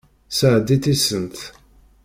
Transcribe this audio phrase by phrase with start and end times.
[0.37, 1.37] Sɛeddi tisent.